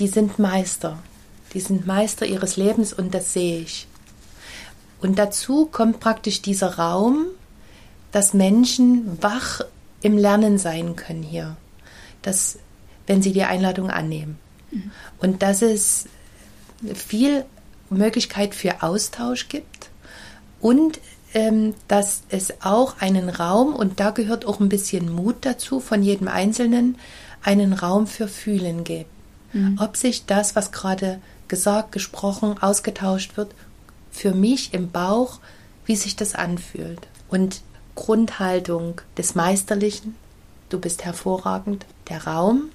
die 0.00 0.08
sind 0.08 0.40
Meister. 0.40 0.98
Die 1.54 1.60
sind 1.60 1.86
Meister 1.86 2.26
ihres 2.26 2.56
Lebens 2.56 2.92
und 2.92 3.14
das 3.14 3.32
sehe 3.32 3.60
ich. 3.60 3.86
Und 5.00 5.18
dazu 5.18 5.66
kommt 5.66 6.00
praktisch 6.00 6.42
dieser 6.42 6.76
Raum, 6.76 7.26
dass 8.10 8.34
Menschen 8.34 9.22
wach 9.22 9.60
im 10.02 10.18
Lernen 10.18 10.58
sein 10.58 10.96
können 10.96 11.22
hier. 11.22 11.56
Dass, 12.22 12.58
wenn 13.06 13.22
sie 13.22 13.32
die 13.32 13.44
Einladung 13.44 13.90
annehmen. 13.90 14.38
Und 15.18 15.42
dass 15.42 15.62
es 15.62 16.06
viel 16.94 17.44
Möglichkeit 17.90 18.54
für 18.54 18.82
Austausch 18.82 19.48
gibt 19.48 19.90
und 20.60 21.00
ähm, 21.32 21.74
dass 21.88 22.22
es 22.28 22.62
auch 22.62 23.00
einen 23.00 23.28
Raum, 23.28 23.74
und 23.74 24.00
da 24.00 24.10
gehört 24.10 24.44
auch 24.44 24.60
ein 24.60 24.68
bisschen 24.68 25.12
Mut 25.12 25.36
dazu 25.42 25.80
von 25.80 26.02
jedem 26.02 26.28
Einzelnen, 26.28 26.98
einen 27.42 27.72
Raum 27.72 28.06
für 28.06 28.28
Fühlen 28.28 28.84
gibt. 28.84 29.10
Mhm. 29.52 29.78
Ob 29.80 29.96
sich 29.96 30.26
das, 30.26 30.56
was 30.56 30.72
gerade 30.72 31.20
gesagt, 31.48 31.92
gesprochen, 31.92 32.56
ausgetauscht 32.60 33.36
wird, 33.36 33.54
für 34.10 34.32
mich 34.32 34.74
im 34.74 34.90
Bauch, 34.90 35.38
wie 35.86 35.96
sich 35.96 36.16
das 36.16 36.34
anfühlt. 36.34 37.06
Und 37.28 37.62
Grundhaltung 37.94 39.00
des 39.16 39.34
Meisterlichen, 39.34 40.16
du 40.68 40.78
bist 40.78 41.04
hervorragend, 41.04 41.86
der 42.08 42.24
Raum, 42.26 42.70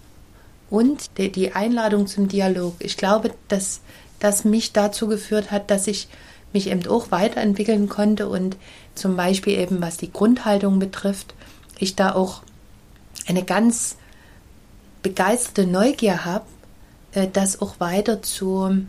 und 0.69 1.17
die, 1.17 1.53
Einladung 1.53 2.07
zum 2.07 2.27
Dialog. 2.27 2.75
Ich 2.79 2.98
glaube, 2.98 3.31
dass 3.48 3.81
das 4.19 4.45
mich 4.45 4.74
dazu 4.74 5.07
geführt 5.07 5.51
hat, 5.51 5.69
dass 5.69 5.88
ich 5.88 6.07
mich 6.53 6.69
eben 6.69 6.88
auch 6.88 7.12
weiterentwickeln 7.12 7.89
konnte 7.89 8.29
und 8.29 8.57
zum 8.95 9.15
Beispiel 9.15 9.60
eben 9.60 9.81
was 9.81 9.98
die 9.98 10.12
Grundhaltung 10.12 10.79
betrifft, 10.79 11.34
ich 11.77 11.95
da 11.95 12.15
auch 12.15 12.41
eine 13.27 13.43
ganz 13.43 13.98
begeisterte 15.03 15.67
Neugier 15.67 16.25
habe, 16.25 16.45
äh, 17.12 17.27
das 17.31 17.62
auch 17.62 17.79
weiter 17.79 18.22
zu 18.22 18.86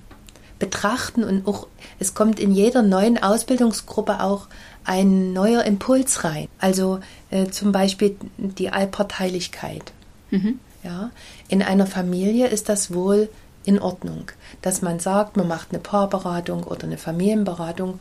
betrachten 0.58 1.24
und 1.24 1.46
auch 1.46 1.66
es 1.98 2.14
kommt 2.14 2.40
in 2.40 2.52
jeder 2.52 2.82
neuen 2.82 3.22
Ausbildungsgruppe 3.22 4.22
auch 4.22 4.48
ein 4.84 5.32
neuer 5.32 5.64
Impuls 5.64 6.24
rein. 6.24 6.48
Also 6.58 7.00
äh, 7.30 7.46
zum 7.48 7.72
Beispiel 7.72 8.16
die 8.38 8.70
Allparteilichkeit. 8.70 9.92
Mhm. 10.30 10.60
Ja, 10.86 11.10
in 11.48 11.62
einer 11.64 11.86
Familie 11.86 12.46
ist 12.46 12.68
das 12.68 12.94
wohl 12.94 13.28
in 13.64 13.80
Ordnung, 13.80 14.30
dass 14.62 14.82
man 14.82 15.00
sagt, 15.00 15.36
man 15.36 15.48
macht 15.48 15.70
eine 15.70 15.80
Paarberatung 15.80 16.62
oder 16.62 16.84
eine 16.84 16.96
Familienberatung 16.96 17.98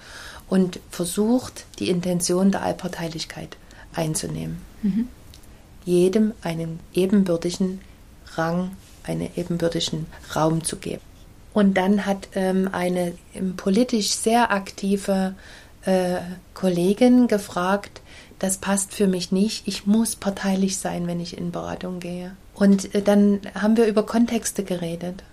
und 0.47 0.79
versucht, 0.91 1.65
die 1.79 1.89
Intention 1.89 2.51
der 2.51 2.61
Allparteilichkeit 2.61 3.57
einzunehmen. 3.95 4.61
Mhm. 4.83 5.07
Jedem 5.83 6.33
einen 6.43 6.79
ebenbürtigen 6.93 7.81
Rang, 8.35 8.77
einen 9.03 9.29
ebenbürtigen 9.35 10.05
Raum 10.35 10.63
zu 10.63 10.75
geben. 10.75 11.01
Und 11.55 11.75
dann 11.75 12.05
hat 12.05 12.27
ähm, 12.35 12.69
eine 12.71 13.13
politisch 13.57 14.11
sehr 14.11 14.51
aktive 14.51 15.33
äh, 15.85 16.17
Kollegin 16.53 17.27
gefragt, 17.27 18.01
das 18.45 18.57
passt 18.57 18.93
für 18.93 19.07
mich 19.07 19.31
nicht, 19.31 19.67
ich 19.67 19.87
muss 19.87 20.15
parteilich 20.15 20.77
sein, 20.77 21.07
wenn 21.07 21.19
ich 21.19 21.35
in 21.35 21.51
Beratung 21.51 21.99
gehe. 21.99 22.35
Und 22.53 22.93
äh, 22.93 23.01
dann 23.01 23.41
haben 23.59 23.75
wir 23.75 23.87
über 23.87 24.05
Kontexte 24.05 24.63
geredet. 24.63 25.23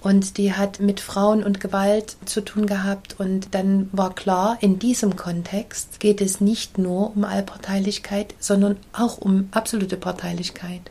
Und 0.00 0.38
die 0.38 0.54
hat 0.54 0.80
mit 0.80 1.00
Frauen 1.00 1.44
und 1.44 1.60
Gewalt 1.60 2.16
zu 2.24 2.42
tun 2.42 2.66
gehabt. 2.66 3.18
Und 3.18 3.54
dann 3.54 3.90
war 3.92 4.14
klar, 4.14 4.56
in 4.60 4.78
diesem 4.78 5.16
Kontext 5.16 6.00
geht 6.00 6.22
es 6.22 6.40
nicht 6.40 6.78
nur 6.78 7.14
um 7.14 7.24
Allparteilichkeit, 7.24 8.34
sondern 8.38 8.76
auch 8.94 9.18
um 9.18 9.48
absolute 9.50 9.98
Parteilichkeit. 9.98 10.90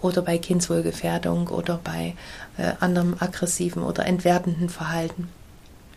Oder 0.00 0.22
bei 0.22 0.38
Kindswohlgefährdung 0.38 1.48
oder 1.48 1.80
bei 1.82 2.14
äh, 2.56 2.72
anderem 2.80 3.16
aggressiven 3.20 3.82
oder 3.82 4.06
entwertenden 4.06 4.68
Verhalten. 4.68 5.28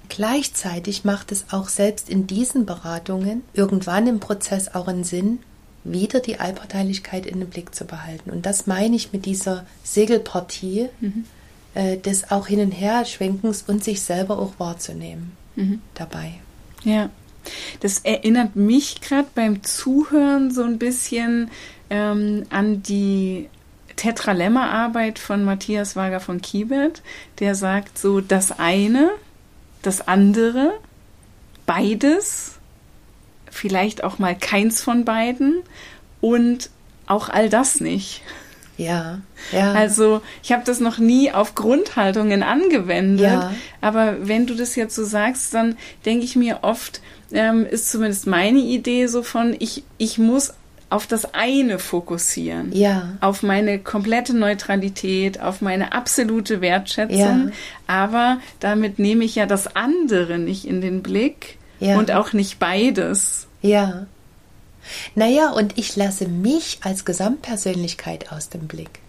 Gleichzeitig 0.10 1.04
macht 1.04 1.32
es 1.32 1.46
auch 1.52 1.70
selbst 1.70 2.10
in 2.10 2.28
diesen 2.28 2.66
Beratungen 2.66 3.44
irgendwann 3.54 4.08
im 4.08 4.20
Prozess 4.20 4.74
auch 4.74 4.88
einen 4.88 5.04
Sinn, 5.04 5.40
wieder 5.84 6.20
die 6.20 6.40
Allparteilichkeit 6.40 7.26
in 7.26 7.40
den 7.40 7.50
Blick 7.50 7.74
zu 7.74 7.86
behalten. 7.86 8.30
Und 8.30 8.46
das 8.46 8.68
meine 8.68 8.96
ich 8.96 9.14
mit 9.14 9.26
dieser 9.26 9.66
Segelpartie. 9.84 10.90
Mhm 11.00 11.26
äh, 11.78 11.98
des 11.98 12.32
auch 12.32 12.48
hin 12.48 12.60
und 12.60 12.72
her 12.72 13.06
Schwenkens 13.06 13.64
und 13.68 13.84
sich 13.84 14.02
selber 14.02 14.40
auch 14.40 14.54
wahrzunehmen 14.58 15.34
mhm. 15.56 15.82
dabei. 15.94 16.34
Ja, 16.84 17.10
das 17.82 18.00
erinnert 18.00 18.56
mich 18.56 19.00
gerade 19.02 19.28
beim 19.36 19.64
Zuhören 19.64 20.50
so 20.50 20.64
ein 20.64 20.80
bisschen 20.80 21.52
ähm, 21.92 22.46
an 22.50 22.82
die 22.82 23.48
Tetralemma-Arbeit 23.96 25.20
von 25.20 25.44
Matthias 25.44 25.96
Wager 25.96 26.20
von 26.20 26.42
Kiebert, 26.42 27.04
der 27.40 27.54
sagt 27.54 28.00
so, 28.00 28.22
das 28.22 28.58
eine, 28.60 29.12
das 29.88 30.08
andere, 30.08 30.74
beides, 31.66 32.56
vielleicht 33.50 34.04
auch 34.04 34.20
mal 34.20 34.36
keins 34.36 34.82
von 34.82 35.06
beiden 35.06 35.64
und 36.22 36.70
auch 37.08 37.30
all 37.30 37.50
das 37.50 37.80
nicht. 37.80 38.22
Ja, 38.78 39.22
ja. 39.52 39.74
Also 39.74 40.22
ich 40.44 40.52
habe 40.52 40.64
das 40.64 40.80
noch 40.80 41.00
nie 41.00 41.32
auf 41.32 41.56
Grundhaltungen 41.56 42.44
angewendet, 42.44 43.26
ja. 43.26 43.54
aber 43.82 44.28
wenn 44.28 44.46
du 44.46 44.54
das 44.54 44.76
jetzt 44.76 44.94
so 44.94 45.04
sagst, 45.04 45.54
dann 45.54 45.78
denke 46.06 46.26
ich 46.26 46.36
mir 46.36 46.60
oft, 46.62 47.02
ähm, 47.32 47.66
ist 47.66 47.90
zumindest 47.90 48.28
meine 48.28 48.60
Idee 48.60 49.08
so 49.08 49.24
von, 49.24 49.56
ich, 49.58 49.84
ich 49.98 50.20
muss 50.20 50.54
auf 50.90 51.06
das 51.06 51.34
eine 51.34 51.80
fokussieren. 51.80 52.72
Ja. 52.74 53.18
Auf 53.20 53.44
meine 53.44 53.80
komplette 53.80 54.36
Neutralität, 54.36 55.42
auf 55.42 55.62
meine 55.62 55.94
absolute 55.94 56.62
Wertschätzung. 56.62 57.18
Ja. 57.18 57.52
Aber 57.88 58.38
damit 58.60 58.98
nehme 59.00 59.26
ich 59.26 59.36
ja 59.36 59.46
das 59.46 59.76
andere 59.76 60.40
nicht 60.40 60.66
in 60.66 60.82
den 60.82 61.04
Blick 61.04 61.58
ja. 61.80 61.98
und 61.98 62.12
auch 62.12 62.34
nicht 62.34 62.60
beides. 62.60 63.48
Ja. 63.62 64.06
Naja, 65.16 65.52
und 65.52 65.78
ich 65.78 65.96
lasse 65.98 66.28
mich 66.28 66.80
als 66.82 67.04
Gesamtpersönlichkeit 67.04 68.32
aus 68.32 68.50
dem 68.50 68.68
Blick. 68.68 69.00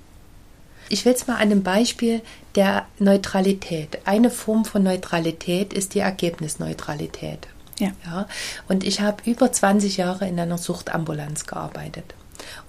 Ich 0.89 1.05
will 1.05 1.13
es 1.13 1.27
mal 1.27 1.35
an 1.35 1.43
einem 1.43 1.63
Beispiel 1.63 2.23
der 2.55 2.87
Neutralität. 2.99 3.99
Eine 4.05 4.31
Form 4.31 4.65
von 4.65 4.83
Neutralität 4.83 5.73
ist 5.73 5.95
die 5.95 6.01
Ergebnisneutralität. 6.01 7.47
Ja. 7.79 7.93
ja 8.05 8.29
und 8.69 8.85
ich 8.85 9.01
habe 9.01 9.29
über 9.29 9.51
20 9.51 9.97
Jahre 9.97 10.29
in 10.29 10.39
einer 10.39 10.59
Suchtambulanz 10.59 11.47
gearbeitet. 11.47 12.15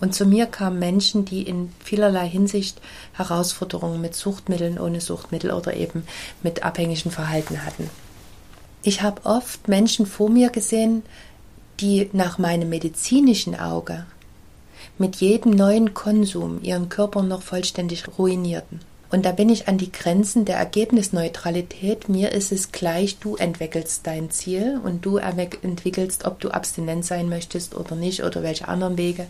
Und 0.02 0.15
zu 0.15 0.26
mir 0.26 0.45
kamen 0.45 0.80
Menschen, 0.80 1.26
die 1.26 1.43
in 1.43 1.72
vielerlei 1.84 2.28
Hinsicht 2.28 2.82
Herausforderungen 3.13 4.02
mit 4.02 4.15
Suchtmitteln, 4.15 4.80
ohne 4.80 5.02
Suchtmittel 5.02 5.52
oder 5.52 5.76
eben 5.76 6.06
mit 6.41 6.63
abhängigen 6.63 7.12
Verhalten 7.12 7.65
hatten. 7.65 7.89
Ich 8.82 9.02
habe 9.02 9.26
oft 9.26 9.67
Menschen 9.67 10.06
vor 10.06 10.30
mir 10.30 10.50
gesehen, 10.50 11.04
die 11.80 12.10
nach 12.13 12.38
meinem 12.38 12.69
medizinischen 12.69 13.60
Auge 13.60 14.06
mit 14.98 15.17
jedem 15.17 15.52
neuen 15.52 15.93
Konsum 15.93 16.62
ihren 16.62 16.89
Körper 16.89 17.24
noch 17.24 17.41
vollständig 17.41 18.06
ruinierten. 18.17 18.82
Und 19.12 19.26
da 19.26 19.32
bin 19.32 19.50
ich 19.50 19.67
an 19.67 19.80
die 19.80 19.91
Grenzen 19.91 20.45
der 20.45 20.58
Ergebnisneutralität. 20.58 22.10
Mir 22.10 22.32
ist 22.32 22.52
es 22.52 22.72
gleich, 22.72 23.17
du 23.17 23.38
entwickelst 23.38 24.06
dein 24.06 24.30
Ziel 24.30 24.80
und 24.84 25.04
du 25.04 25.17
entwickelst, 25.17 26.26
ob 26.26 26.39
du 26.39 26.50
abstinent 26.50 27.06
sein 27.06 27.28
möchtest 27.28 27.76
oder 27.76 27.95
nicht 27.95 28.24
oder 28.24 28.43
welche 28.43 28.67
anderen 28.67 28.98
Wege. 28.98 29.26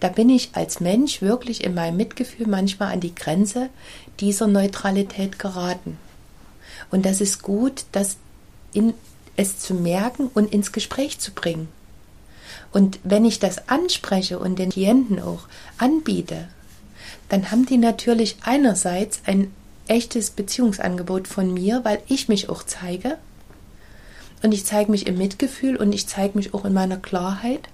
Da 0.00 0.08
bin 0.08 0.28
ich 0.28 0.50
als 0.54 0.80
Mensch 0.80 1.22
wirklich 1.22 1.62
in 1.62 1.74
meinem 1.74 1.96
Mitgefühl 1.98 2.48
manchmal 2.48 2.92
an 2.92 3.00
die 3.00 3.14
Grenze 3.14 3.68
dieser 4.18 4.48
Neutralität 4.48 5.38
geraten. 5.38 5.98
Und 6.90 7.06
das 7.06 7.20
ist 7.20 7.42
gut, 7.42 7.84
das 7.92 8.16
in, 8.72 8.92
es 9.36 9.58
zu 9.58 9.74
merken 9.74 10.30
und 10.34 10.52
ins 10.52 10.72
Gespräch 10.72 11.20
zu 11.20 11.30
bringen. 11.30 11.68
Und 12.72 12.98
wenn 13.04 13.24
ich 13.24 13.38
das 13.38 13.68
anspreche 13.68 14.38
und 14.38 14.58
den 14.58 14.70
Klienten 14.70 15.20
auch 15.20 15.46
anbiete, 15.78 16.48
dann 17.32 17.50
haben 17.50 17.64
die 17.64 17.78
natürlich 17.78 18.36
einerseits 18.42 19.22
ein 19.24 19.54
echtes 19.88 20.28
Beziehungsangebot 20.28 21.26
von 21.26 21.54
mir, 21.54 21.80
weil 21.82 22.02
ich 22.06 22.28
mich 22.28 22.50
auch 22.50 22.62
zeige. 22.62 23.16
Und 24.42 24.52
ich 24.52 24.66
zeige 24.66 24.90
mich 24.90 25.06
im 25.06 25.16
Mitgefühl 25.16 25.76
und 25.76 25.94
ich 25.94 26.06
zeige 26.06 26.36
mich 26.36 26.52
auch 26.52 26.66
in 26.66 26.74
meiner 26.74 26.98
Klarheit. 26.98 27.70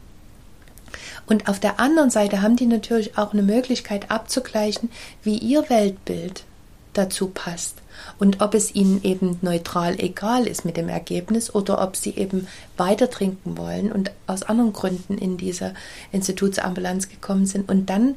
Und 1.27 1.49
auf 1.49 1.59
der 1.59 1.81
anderen 1.81 2.11
Seite 2.11 2.40
haben 2.40 2.55
die 2.55 2.66
natürlich 2.66 3.18
auch 3.18 3.33
eine 3.33 3.42
Möglichkeit 3.42 4.12
abzugleichen, 4.12 4.92
wie 5.25 5.38
ihr 5.38 5.68
Weltbild 5.68 6.44
dazu 6.92 7.27
passt 7.27 7.79
und 8.21 8.40
ob 8.40 8.55
es 8.55 8.77
ihnen 8.77 9.03
eben 9.03 9.38
neutral 9.42 9.99
egal 9.99 10.47
ist 10.47 10.64
mit 10.64 10.77
dem 10.77 10.88
Ergebnis 10.88 11.53
oder 11.53 11.83
ob 11.83 11.97
sie 11.97 12.11
eben 12.11 12.47
weiter 12.77 13.11
trinken 13.11 13.59
wollen 13.59 13.90
und 13.90 14.12
aus 14.29 14.44
anderen 14.44 14.73
Gründen 14.73 15.18
in 15.18 15.37
diese 15.37 15.75
Institutsambulanz 16.12 17.09
gekommen 17.09 17.47
sind. 17.47 17.68
Und 17.68 17.90
dann 17.90 18.14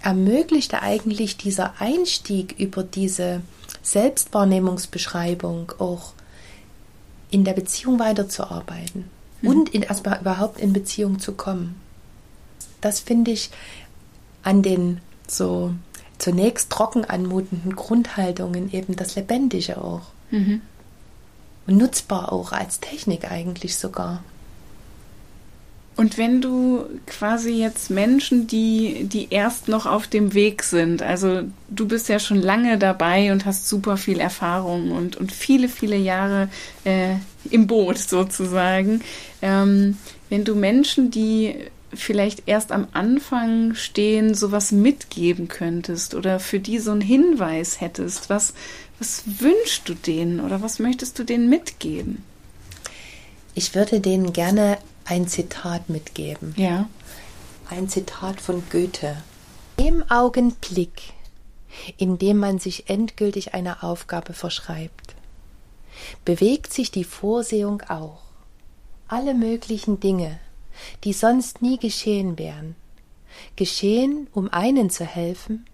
ermöglichte 0.00 0.82
eigentlich 0.82 1.36
dieser 1.36 1.80
Einstieg 1.80 2.58
über 2.58 2.82
diese 2.82 3.40
Selbstwahrnehmungsbeschreibung 3.82 5.72
auch 5.78 6.12
in 7.30 7.44
der 7.44 7.52
Beziehung 7.52 7.98
weiterzuarbeiten 7.98 9.10
mhm. 9.42 9.48
und 9.48 9.68
in, 9.70 9.82
erstmal 9.82 10.20
überhaupt 10.20 10.60
in 10.60 10.72
Beziehung 10.72 11.18
zu 11.18 11.32
kommen. 11.32 11.80
Das 12.80 13.00
finde 13.00 13.32
ich 13.32 13.50
an 14.42 14.62
den 14.62 15.00
so 15.26 15.72
zunächst 16.18 16.70
trocken 16.70 17.04
anmutenden 17.04 17.76
Grundhaltungen 17.76 18.72
eben 18.72 18.96
das 18.96 19.16
Lebendige 19.16 19.78
auch. 19.82 20.02
Mhm. 20.30 20.62
Und 21.66 21.76
nutzbar 21.76 22.32
auch 22.32 22.52
als 22.52 22.80
Technik 22.80 23.30
eigentlich 23.30 23.76
sogar. 23.76 24.22
Und 25.98 26.16
wenn 26.16 26.40
du 26.40 26.84
quasi 27.08 27.50
jetzt 27.50 27.90
Menschen, 27.90 28.46
die, 28.46 29.08
die 29.08 29.26
erst 29.30 29.66
noch 29.66 29.84
auf 29.84 30.06
dem 30.06 30.32
Weg 30.32 30.62
sind, 30.62 31.02
also 31.02 31.42
du 31.70 31.88
bist 31.88 32.08
ja 32.08 32.20
schon 32.20 32.40
lange 32.40 32.78
dabei 32.78 33.32
und 33.32 33.44
hast 33.44 33.68
super 33.68 33.96
viel 33.96 34.20
Erfahrung 34.20 34.92
und, 34.92 35.16
und 35.16 35.32
viele, 35.32 35.68
viele 35.68 35.96
Jahre 35.96 36.50
äh, 36.84 37.16
im 37.50 37.66
Boot 37.66 37.98
sozusagen, 37.98 39.00
ähm, 39.42 39.98
wenn 40.28 40.44
du 40.44 40.54
Menschen, 40.54 41.10
die 41.10 41.56
vielleicht 41.92 42.44
erst 42.46 42.70
am 42.70 42.86
Anfang 42.92 43.74
stehen, 43.74 44.34
sowas 44.34 44.70
mitgeben 44.70 45.48
könntest 45.48 46.14
oder 46.14 46.38
für 46.38 46.60
die 46.60 46.78
so 46.78 46.92
einen 46.92 47.00
Hinweis 47.00 47.80
hättest, 47.80 48.30
was, 48.30 48.54
was 49.00 49.24
wünschst 49.40 49.88
du 49.88 49.94
denen 49.94 50.38
oder 50.38 50.62
was 50.62 50.78
möchtest 50.78 51.18
du 51.18 51.24
denen 51.24 51.48
mitgeben? 51.48 52.22
Ich 53.56 53.74
würde 53.74 53.98
denen 53.98 54.32
gerne 54.32 54.78
ein 55.08 55.26
Zitat 55.26 55.88
mitgeben. 55.88 56.54
Ja. 56.56 56.88
Ein 57.70 57.88
Zitat 57.88 58.40
von 58.40 58.62
Goethe. 58.70 59.16
Im 59.76 60.08
Augenblick, 60.10 61.14
in 61.96 62.18
dem 62.18 62.38
man 62.38 62.58
sich 62.58 62.90
endgültig 62.90 63.54
einer 63.54 63.84
Aufgabe 63.84 64.32
verschreibt, 64.34 65.14
bewegt 66.24 66.72
sich 66.72 66.90
die 66.90 67.04
Vorsehung 67.04 67.82
auch. 67.88 68.20
Alle 69.08 69.34
möglichen 69.34 70.00
Dinge, 70.00 70.38
die 71.04 71.12
sonst 71.12 71.62
nie 71.62 71.78
geschehen 71.78 72.38
wären. 72.38 72.76
Geschehen, 73.56 74.26
um 74.34 74.52
einen 74.52 74.90
zu 74.90 75.04
helfen? 75.04 75.66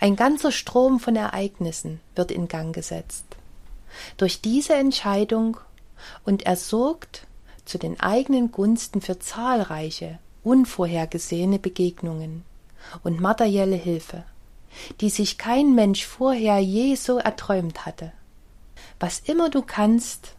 Ein 0.00 0.16
ganzer 0.16 0.52
Strom 0.52 1.00
von 1.00 1.14
Ereignissen 1.16 2.00
wird 2.16 2.30
in 2.30 2.48
Gang 2.48 2.74
gesetzt. 2.74 3.24
Durch 4.16 4.40
diese 4.40 4.74
Entscheidung 4.74 5.58
und 6.24 6.44
er 6.44 6.56
sorgt 6.56 7.26
zu 7.64 7.78
den 7.78 8.00
eigenen 8.00 8.52
Gunsten 8.52 9.00
für 9.00 9.18
zahlreiche, 9.18 10.18
unvorhergesehene 10.44 11.58
Begegnungen 11.58 12.44
und 13.02 13.20
materielle 13.20 13.76
Hilfe, 13.76 14.24
die 15.00 15.10
sich 15.10 15.38
kein 15.38 15.74
Mensch 15.74 16.04
vorher 16.04 16.58
je 16.58 16.94
so 16.94 17.18
erträumt 17.18 17.86
hatte. 17.86 18.12
Was 18.98 19.20
immer 19.20 19.50
du 19.50 19.62
kannst 19.62 20.34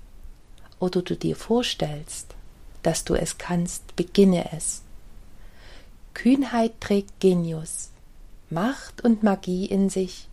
oder 0.79 1.01
du 1.01 1.15
dir 1.15 1.35
vorstellst, 1.35 2.35
dass 2.81 3.05
du 3.05 3.15
es 3.15 3.37
kannst, 3.37 3.95
beginne 3.95 4.51
es. 4.55 4.81
Kühnheit 6.13 6.79
trägt 6.79 7.19
Genius, 7.19 7.89
Macht 8.49 9.03
und 9.03 9.23
Magie 9.23 9.65
in 9.65 9.89
sich. 9.89 10.27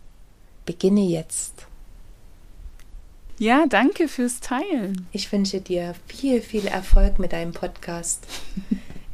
Beginne 0.65 1.01
jetzt. 1.01 1.65
Ja, 3.41 3.65
danke 3.67 4.07
fürs 4.07 4.39
Teilen. 4.39 5.07
Ich 5.11 5.31
wünsche 5.31 5.61
dir 5.61 5.95
viel, 6.05 6.41
viel 6.41 6.67
Erfolg 6.67 7.17
mit 7.17 7.33
deinem 7.33 7.53
Podcast. 7.53 8.27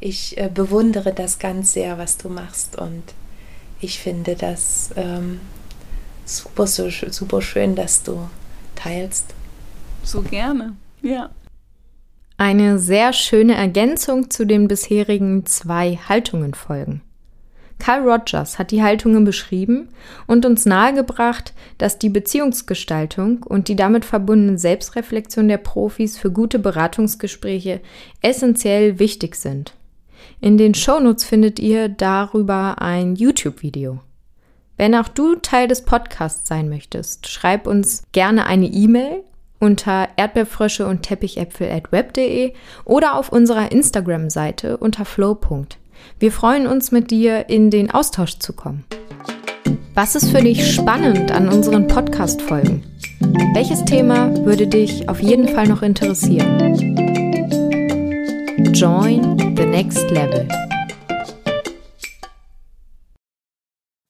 Ich 0.01 0.37
äh, 0.37 0.49
bewundere 0.53 1.13
das 1.13 1.39
ganz 1.39 1.71
sehr, 1.71 1.97
was 1.97 2.17
du 2.17 2.27
machst 2.27 2.77
und 2.77 3.03
ich 3.79 3.99
finde 3.99 4.35
das 4.35 4.89
ähm, 4.97 5.39
super, 6.25 6.67
so, 6.67 6.89
super 6.89 7.41
schön, 7.41 7.75
dass 7.75 8.03
du 8.03 8.29
teilst. 8.75 9.33
So 10.03 10.21
gerne, 10.23 10.75
ja. 11.01 11.29
Eine 12.35 12.79
sehr 12.79 13.13
schöne 13.13 13.55
Ergänzung 13.55 14.29
zu 14.29 14.45
den 14.45 14.67
bisherigen 14.67 15.45
zwei 15.45 15.99
Haltungen-Folgen. 16.09 17.01
Carl 17.79 18.07
Rogers 18.09 18.59
hat 18.59 18.71
die 18.71 18.83
Haltungen 18.83 19.23
beschrieben 19.23 19.89
und 20.25 20.45
uns 20.45 20.65
nahegebracht, 20.65 21.53
dass 21.77 21.99
die 21.99 22.09
Beziehungsgestaltung 22.09 23.43
und 23.43 23.67
die 23.67 23.75
damit 23.75 24.03
verbundene 24.03 24.57
Selbstreflexion 24.57 25.47
der 25.47 25.57
Profis 25.57 26.17
für 26.17 26.31
gute 26.31 26.59
Beratungsgespräche 26.59 27.79
essentiell 28.21 28.99
wichtig 28.99 29.35
sind. 29.35 29.73
In 30.41 30.57
den 30.57 30.73
Shownotes 30.73 31.23
findet 31.23 31.59
ihr 31.59 31.89
darüber 31.89 32.81
ein 32.81 33.15
YouTube-Video. 33.15 33.99
Wenn 34.75 34.93
auch 34.93 35.07
du 35.07 35.35
Teil 35.35 35.67
des 35.67 35.83
Podcasts 35.83 36.47
sein 36.47 36.69
möchtest, 36.69 37.27
schreib 37.27 37.65
uns 37.65 38.03
gerne 38.11 38.45
eine 38.45 38.67
E-Mail 38.67 39.23
unter 39.59 40.09
erdbeerfrösche 40.17 40.85
und 40.85 41.01
teppichäpfel 41.01 41.71
at 41.71 41.91
web.de 41.91 42.53
oder 42.85 43.15
auf 43.15 43.31
unserer 43.31 43.71
Instagram-Seite 43.71 44.77
unter 44.77 45.03
flow. 45.03 45.39
Wir 46.19 46.31
freuen 46.31 46.67
uns, 46.67 46.91
mit 46.91 47.11
dir 47.11 47.49
in 47.49 47.69
den 47.69 47.91
Austausch 47.91 48.39
zu 48.39 48.53
kommen. 48.53 48.85
Was 49.93 50.15
ist 50.15 50.29
für 50.29 50.41
dich 50.41 50.73
spannend 50.73 51.31
an 51.31 51.49
unseren 51.49 51.87
Podcast-Folgen? 51.87 52.83
Welches 53.53 53.83
Thema 53.85 54.33
würde 54.45 54.67
dich 54.67 55.09
auf 55.09 55.21
jeden 55.21 55.47
Fall 55.47 55.67
noch 55.67 55.81
interessieren? 55.81 56.75
Join 58.73 59.55
the 59.57 59.65
next 59.65 60.09
level. 60.11 60.47